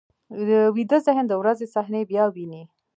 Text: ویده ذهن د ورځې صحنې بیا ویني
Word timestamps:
ویده 0.75 0.97
ذهن 1.05 1.25
د 1.27 1.33
ورځې 1.41 1.65
صحنې 1.75 2.01
بیا 2.11 2.23
ویني 2.35 2.63